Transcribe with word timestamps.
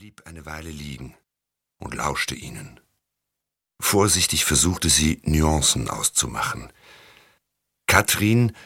blieb 0.00 0.22
eine 0.24 0.46
Weile 0.46 0.70
liegen 0.70 1.14
und 1.76 1.94
lauschte 1.94 2.34
ihnen. 2.34 2.80
Vorsichtig 3.78 4.46
versuchte 4.46 4.88
sie, 4.88 5.20
Nuancen 5.24 5.90
auszumachen. 5.90 6.72
Katrin 7.86 8.56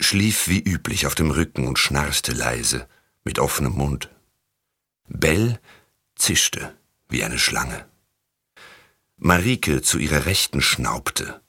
schlief 0.00 0.46
wie 0.46 0.60
üblich 0.60 1.08
auf 1.08 1.16
dem 1.16 1.32
Rücken 1.32 1.66
und 1.66 1.80
schnarchte 1.80 2.30
leise, 2.30 2.88
mit 3.24 3.40
offenem 3.40 3.72
Mund. 3.72 4.08
Bell 5.08 5.58
zischte 6.14 6.78
wie 7.08 7.24
eine 7.24 7.40
Schlange. 7.40 7.88
Marike 9.16 9.82
zu 9.82 9.98
ihrer 9.98 10.26
Rechten 10.26 10.60
schnaubte. 10.60 11.42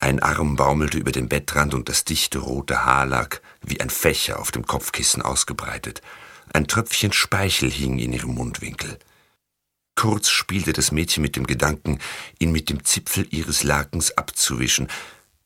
Ein 0.00 0.18
Arm 0.18 0.56
baumelte 0.56 0.98
über 0.98 1.12
dem 1.12 1.28
Bettrand 1.28 1.72
und 1.72 1.88
das 1.88 2.02
dichte 2.02 2.40
rote 2.40 2.84
Haar 2.84 3.06
lag 3.06 3.40
wie 3.60 3.80
ein 3.80 3.90
Fächer 3.90 4.40
auf 4.40 4.50
dem 4.50 4.66
Kopfkissen 4.66 5.22
ausgebreitet. 5.22 6.02
Ein 6.52 6.66
Tröpfchen 6.66 7.12
Speichel 7.12 7.70
hing 7.70 7.98
in 7.98 8.12
ihrem 8.12 8.34
Mundwinkel. 8.34 8.98
Kurz 9.94 10.28
spielte 10.28 10.72
das 10.72 10.92
Mädchen 10.92 11.22
mit 11.22 11.36
dem 11.36 11.46
Gedanken, 11.46 11.98
ihn 12.38 12.52
mit 12.52 12.68
dem 12.68 12.84
Zipfel 12.84 13.26
ihres 13.30 13.62
Lakens 13.62 14.12
abzuwischen, 14.12 14.88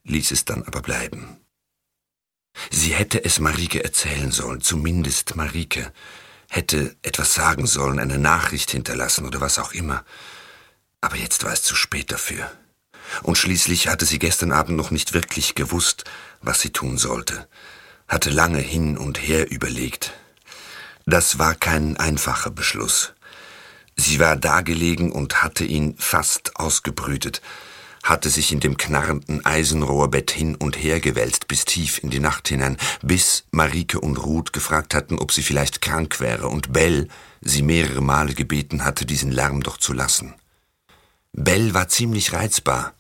ließ 0.05 0.33
es 0.33 0.45
dann 0.45 0.65
aber 0.65 0.83
bleiben. 0.83 1.37
Sie 2.71 2.93
hätte 2.93 3.25
es 3.25 3.39
Marike 3.39 3.85
erzählen 3.85 4.33
sollen, 4.33 4.61
zumindest 4.61 5.37
Marike, 5.37 5.93
hätte 6.49 6.97
etwas 7.03 7.35
sagen 7.35 7.67
sollen, 7.67 8.01
eine 8.01 8.19
Nachricht 8.19 8.73
hinterlassen 8.73 9.25
oder 9.25 9.41
was 9.41 9.59
auch 9.59 9.73
immer. 9.73 10.05
Aber 11.01 11.17
jetzt 11.17 11.45
war 11.45 11.53
es 11.53 11.63
zu 11.63 11.77
spät 11.77 12.11
dafür. 12.11 12.51
Und 13.23 13.39
schließlich 13.39 13.89
hatte 13.89 14.05
sie 14.05 14.19
gestern 14.19 14.53
Abend 14.53 14.77
noch 14.77 14.91
nicht 14.91 15.15
wirklich 15.15 15.55
gewusst, 15.55 16.05
was 16.43 16.61
sie 16.61 16.71
tun 16.71 16.99
sollte, 16.99 17.49
hatte 18.09 18.31
lange 18.31 18.59
hin 18.59 18.99
und 18.99 19.19
her 19.19 19.51
überlegt. 19.51 20.13
Das 21.07 21.39
war 21.39 21.55
kein 21.55 21.97
einfacher 21.97 22.51
Beschluss. 22.51 23.15
Sie 23.97 24.19
war 24.19 24.37
dagelegen 24.37 25.13
und 25.13 25.43
hatte 25.43 25.65
ihn 25.65 25.95
fast 25.99 26.57
ausgebrütet, 26.57 27.43
hatte 28.03 28.31
sich 28.31 28.53
in 28.53 28.61
dem 28.61 28.77
knarrenden 28.77 29.45
Eisenrohrbett 29.45 30.31
hin 30.31 30.55
und 30.55 30.77
her 30.77 31.01
gewälzt 31.01 31.49
bis 31.49 31.67
tief 31.67 32.03
in 32.03 32.11
die 32.11 32.21
Nacht 32.21 32.49
hinein, 32.49 32.79
bis 33.03 33.45
Marike 33.51 34.01
und 34.01 34.17
Ruth 34.17 34.53
gefragt 34.53 34.95
hatten, 34.95 35.19
ob 35.19 35.33
sie 35.33 35.43
vielleicht 35.43 35.83
krank 35.83 36.21
wäre 36.21 36.49
und 36.49 36.73
Bell 36.73 37.09
sie 37.43 37.63
mehrere 37.63 38.01
Male 38.01 38.35
gebeten 38.35 38.85
hatte, 38.85 39.05
diesen 39.05 39.33
Lärm 39.33 39.63
doch 39.63 39.77
zu 39.77 39.93
lassen. 39.93 40.35
Bell 41.33 41.75
war 41.75 41.89
ziemlich 41.89 42.33
reizbar, 42.33 42.95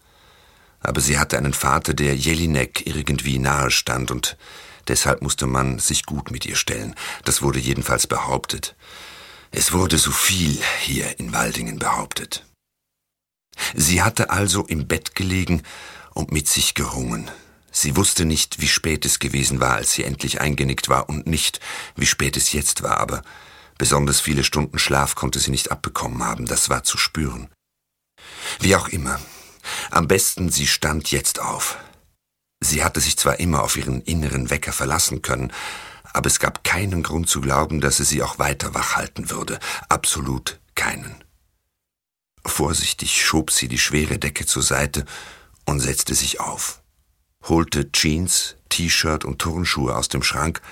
aber 0.80 1.00
sie 1.00 1.18
hatte 1.18 1.38
einen 1.38 1.54
Vater, 1.54 1.94
der 1.94 2.14
Jelinek 2.14 2.86
irgendwie 2.86 3.38
nahe 3.38 3.70
stand 3.70 4.10
und 4.10 4.36
deshalb 4.90 5.22
musste 5.22 5.46
man 5.46 5.78
sich 5.78 6.04
gut 6.04 6.30
mit 6.30 6.44
ihr 6.44 6.56
stellen. 6.56 6.94
Das 7.24 7.40
wurde 7.40 7.58
jedenfalls 7.58 8.06
behauptet. 8.06 8.76
Es 9.52 9.72
wurde 9.72 9.98
so 9.98 10.10
viel 10.10 10.60
hier 10.80 11.18
in 11.18 11.32
Waldingen 11.32 11.78
behauptet. 11.78 12.44
Sie 13.74 14.02
hatte 14.02 14.30
also 14.30 14.66
im 14.66 14.86
Bett 14.86 15.14
gelegen 15.14 15.62
und 16.12 16.32
mit 16.32 16.48
sich 16.48 16.74
gerungen. 16.74 17.30
Sie 17.72 17.96
wusste 17.96 18.24
nicht, 18.24 18.60
wie 18.60 18.68
spät 18.68 19.04
es 19.06 19.20
gewesen 19.20 19.60
war, 19.60 19.76
als 19.76 19.92
sie 19.92 20.04
endlich 20.04 20.40
eingenickt 20.40 20.88
war, 20.88 21.08
und 21.08 21.26
nicht, 21.26 21.60
wie 21.94 22.06
spät 22.06 22.36
es 22.36 22.52
jetzt 22.52 22.82
war, 22.82 22.98
aber 22.98 23.22
besonders 23.78 24.20
viele 24.20 24.42
Stunden 24.42 24.78
Schlaf 24.78 25.14
konnte 25.14 25.38
sie 25.38 25.52
nicht 25.52 25.70
abbekommen 25.70 26.24
haben, 26.24 26.46
das 26.46 26.68
war 26.68 26.82
zu 26.82 26.98
spüren. 26.98 27.48
Wie 28.58 28.74
auch 28.74 28.88
immer, 28.88 29.20
am 29.90 30.08
besten, 30.08 30.50
sie 30.50 30.66
stand 30.66 31.12
jetzt 31.12 31.40
auf. 31.40 31.76
Sie 32.70 32.84
hatte 32.84 33.00
sich 33.00 33.16
zwar 33.16 33.40
immer 33.40 33.64
auf 33.64 33.76
ihren 33.76 34.00
inneren 34.02 34.48
Wecker 34.48 34.72
verlassen 34.72 35.22
können, 35.22 35.52
aber 36.12 36.28
es 36.28 36.38
gab 36.38 36.62
keinen 36.62 37.02
Grund 37.02 37.28
zu 37.28 37.40
glauben, 37.40 37.80
dass 37.80 37.98
er 37.98 38.04
sie 38.04 38.22
auch 38.22 38.38
weiter 38.38 38.74
wach 38.74 38.94
halten 38.94 39.28
würde. 39.28 39.58
Absolut 39.88 40.60
keinen. 40.76 41.24
Vorsichtig 42.46 43.26
schob 43.26 43.50
sie 43.50 43.66
die 43.66 43.78
schwere 43.78 44.18
Decke 44.18 44.46
zur 44.46 44.62
Seite 44.62 45.04
und 45.66 45.80
setzte 45.80 46.14
sich 46.14 46.38
auf, 46.38 46.80
holte 47.48 47.90
Jeans, 47.90 48.54
T-Shirt 48.68 49.24
und 49.24 49.40
Turnschuhe 49.40 49.96
aus 49.96 50.08
dem 50.08 50.22
Schrank 50.22 50.62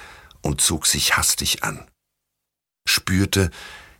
und 0.40 0.60
zog 0.60 0.86
sich 0.86 1.16
hastig 1.16 1.64
an, 1.64 1.84
spürte, 2.86 3.50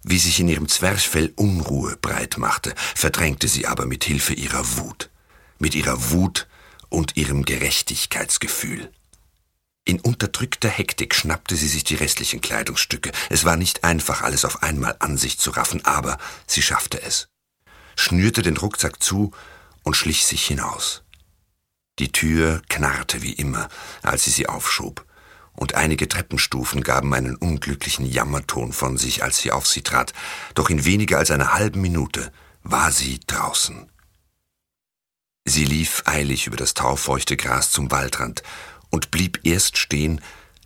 wie 0.05 0.19
sich 0.19 0.39
in 0.39 0.49
ihrem 0.49 0.69
Zwerchfell 0.69 1.33
Unruhe 1.35 1.97
breit 1.97 2.39
machte, 2.39 2.75
verdrängte 2.95 3.49
sie 3.49 3.67
aber 3.67 3.87
mit 3.87 4.05
Hilfe 4.05 4.35
ihrer 4.35 4.79
Wut, 4.79 5.11
mit 5.59 5.75
ihrer 5.75 6.13
Wut 6.13 6.47
und 6.89 7.17
ihrem 7.17 7.45
Gerechtigkeitsgefühl. 7.45 8.91
In 9.85 10.01
unterdrückter 10.01 10.69
Hektik 10.69 11.15
schnappte 11.15 11.57
sie 11.57 11.69
sich 11.69 11.85
die 11.85 11.95
restlichen 11.95 12.41
Kleidungsstücke. 12.41 13.11
Es 13.31 13.45
war 13.45 13.57
nicht 13.57 13.85
einfach, 13.85 14.23
alles 14.23 14.45
auf 14.45 14.63
einmal 14.63 14.97
an 14.99 15.17
sich 15.17 15.39
zu 15.39 15.51
raffen, 15.51 15.85
aber 15.85 16.19
sie 16.47 16.63
schaffte 16.63 17.01
es, 17.03 17.29
schnürte 17.97 18.43
den 18.43 18.57
Rucksack 18.57 19.03
zu 19.03 19.33
und 19.85 19.95
schlich 19.97 20.27
sich 20.27 20.47
hinaus. 20.47 21.05
Die 21.99 22.13
Tür 22.13 22.63
knarrte 22.69 23.23
wie 23.23 23.33
immer, 23.33 23.69
als 24.03 24.25
sie 24.25 24.31
sie 24.31 24.47
aufschob 24.47 25.07
und 25.59 25.75
einige 25.75 26.09
Treppenstufen 26.09 26.83
gaben 26.83 27.13
einen 27.15 27.37
unglücklichen 27.37 28.07
Jammerton 28.07 28.73
von 28.73 28.97
sich, 28.97 29.25
als 29.25 29.39
sie 29.39 29.51
auf 29.51 29.67
sie 29.67 29.83
trat, 29.83 30.13
doch 30.55 30.71
in 30.71 30.85
weniger 30.85 31.19
als 31.19 31.33
einer 31.33 31.53
halben 31.53 31.81
Minute 31.81 32.33
war 32.63 32.93
sie 32.93 33.19
draußen. 33.27 33.91
Sie 35.49 35.65
lief 35.65 36.03
eilig 36.05 36.47
über 36.47 36.59
das 36.59 36.75
taufeuchte 36.75 37.39
Gras 37.39 37.71
zum 37.71 37.91
Waldrand 37.91 38.43
und 38.91 39.11
blieb 39.11 39.41
erst 39.45 39.79
stehen, 39.79 40.21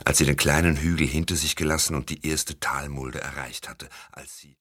als 0.04 0.19
sie 0.19 0.25
den 0.25 0.37
kleinen 0.37 0.76
Hügel 0.76 1.06
hinter 1.06 1.37
sich 1.37 1.54
gelassen 1.54 1.94
und 1.94 2.10
die 2.10 2.26
erste 2.26 2.59
Talmulde 2.59 3.20
erreicht 3.20 3.69
hatte, 3.69 3.88
als 4.10 4.38
sie 4.38 4.50